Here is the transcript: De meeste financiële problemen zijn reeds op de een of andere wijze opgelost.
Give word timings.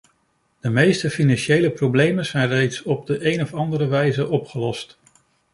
De 0.59 0.69
meeste 0.69 1.09
financiële 1.09 1.71
problemen 1.71 2.25
zijn 2.25 2.47
reeds 2.47 2.81
op 2.83 3.05
de 3.05 3.33
een 3.33 3.41
of 3.41 3.53
andere 3.53 3.85
wijze 3.87 4.27
opgelost. 4.29 4.97